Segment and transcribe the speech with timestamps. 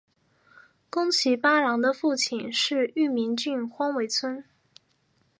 [0.89, 4.43] 宫崎八郎的父亲是玉名郡荒尾村。